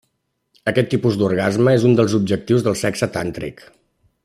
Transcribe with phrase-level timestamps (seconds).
[0.71, 3.63] Aquest tipus d'orgasme és un dels objectius del sexe tàntric.